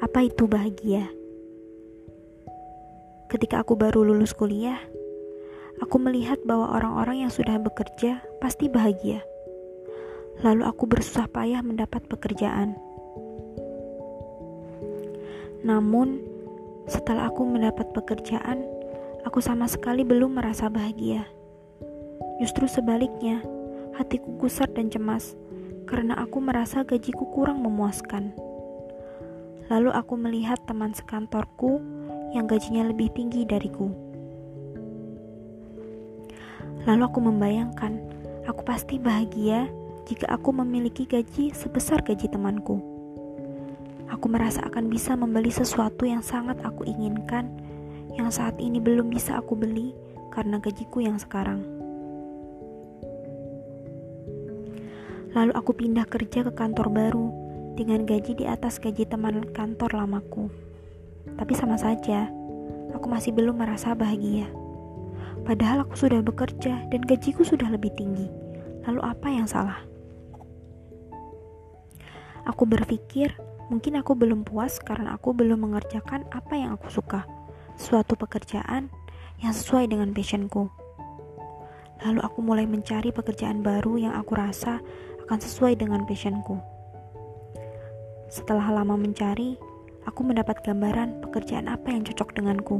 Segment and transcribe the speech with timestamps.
[0.00, 1.12] Apa itu bahagia?
[3.28, 4.80] Ketika aku baru lulus kuliah,
[5.84, 9.20] aku melihat bahwa orang-orang yang sudah bekerja pasti bahagia.
[10.40, 12.80] Lalu aku bersusah payah mendapat pekerjaan.
[15.60, 16.24] Namun,
[16.88, 18.64] setelah aku mendapat pekerjaan,
[19.28, 21.28] aku sama sekali belum merasa bahagia.
[22.40, 23.44] Justru sebaliknya,
[24.00, 25.36] hatiku gusar dan cemas
[25.84, 28.49] karena aku merasa gajiku kurang memuaskan.
[29.70, 31.78] Lalu aku melihat teman sekantorku
[32.34, 33.86] yang gajinya lebih tinggi dariku.
[36.90, 38.02] Lalu aku membayangkan,
[38.50, 39.70] aku pasti bahagia
[40.10, 42.82] jika aku memiliki gaji sebesar gaji temanku.
[44.10, 47.46] Aku merasa akan bisa membeli sesuatu yang sangat aku inginkan,
[48.18, 49.94] yang saat ini belum bisa aku beli
[50.34, 51.62] karena gajiku yang sekarang.
[55.30, 57.39] Lalu aku pindah kerja ke kantor baru
[57.80, 60.52] dengan gaji di atas gaji teman kantor lamaku.
[61.40, 62.28] Tapi sama saja,
[62.92, 64.52] aku masih belum merasa bahagia.
[65.48, 68.28] Padahal aku sudah bekerja dan gajiku sudah lebih tinggi.
[68.84, 69.80] Lalu apa yang salah?
[72.44, 73.32] Aku berpikir
[73.72, 77.24] mungkin aku belum puas karena aku belum mengerjakan apa yang aku suka.
[77.80, 78.92] Suatu pekerjaan
[79.40, 80.68] yang sesuai dengan passionku.
[82.04, 84.84] Lalu aku mulai mencari pekerjaan baru yang aku rasa
[85.24, 86.79] akan sesuai dengan passionku.
[88.30, 89.58] Setelah lama mencari,
[90.06, 92.78] aku mendapat gambaran pekerjaan apa yang cocok denganku.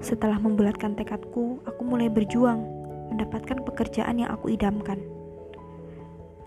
[0.00, 2.64] Setelah membulatkan tekadku, aku mulai berjuang
[3.12, 4.96] mendapatkan pekerjaan yang aku idamkan.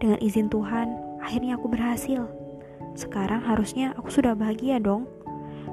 [0.01, 2.25] Dengan izin Tuhan, akhirnya aku berhasil.
[2.97, 5.05] Sekarang harusnya aku sudah bahagia dong.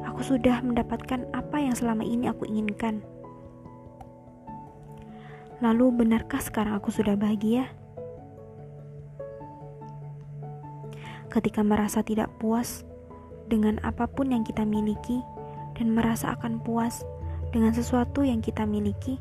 [0.04, 3.00] Aku sudah mendapatkan apa yang selama ini aku inginkan.
[5.64, 7.79] Lalu benarkah sekarang aku sudah bahagia?
[11.30, 12.82] Ketika merasa tidak puas
[13.46, 15.22] dengan apa pun yang kita miliki
[15.78, 17.06] dan merasa akan puas
[17.54, 19.18] dengan sesuatu yang kita miliki,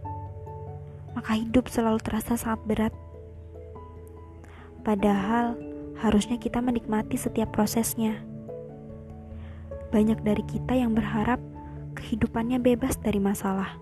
[1.13, 2.94] maka hidup selalu terasa sangat berat.
[4.85, 5.57] Padahal
[6.01, 8.22] harusnya kita menikmati setiap prosesnya.
[9.89, 11.41] Banyak dari kita yang berharap
[11.97, 13.78] kehidupannya bebas dari masalah.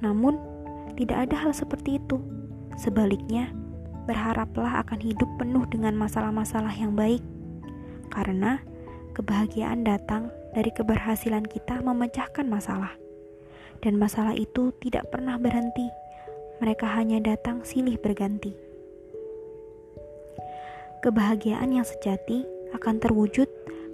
[0.00, 0.40] Namun,
[0.96, 2.16] tidak ada hal seperti itu.
[2.80, 3.52] Sebaliknya,
[4.08, 7.20] berharaplah akan hidup penuh dengan masalah-masalah yang baik
[8.08, 8.60] karena
[9.14, 12.96] kebahagiaan datang dari keberhasilan kita memecahkan masalah,
[13.84, 15.86] dan masalah itu tidak pernah berhenti.
[16.58, 18.50] Mereka hanya datang silih berganti.
[20.98, 22.42] Kebahagiaan yang sejati
[22.74, 23.46] akan terwujud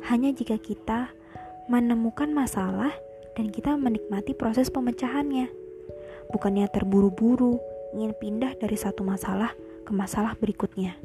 [0.09, 1.13] hanya jika kita
[1.69, 2.93] menemukan masalah
[3.37, 5.53] dan kita menikmati proses pemecahannya.
[6.33, 7.61] Bukannya terburu-buru
[7.93, 9.53] ingin pindah dari satu masalah
[9.85, 10.97] ke masalah berikutnya.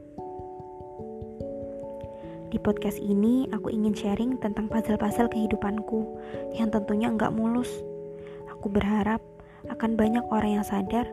[2.49, 6.17] Di podcast ini, aku ingin sharing tentang puzzle-puzzle kehidupanku
[6.57, 7.69] yang tentunya enggak mulus.
[8.49, 9.21] Aku berharap
[9.69, 11.05] akan banyak orang yang sadar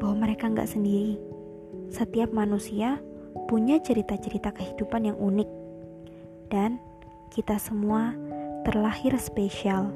[0.00, 1.20] bahwa mereka enggak sendiri.
[1.92, 2.96] Setiap manusia
[3.52, 5.48] punya cerita-cerita kehidupan yang unik,
[6.48, 6.80] dan
[7.36, 8.16] kita semua
[8.64, 9.92] terlahir spesial.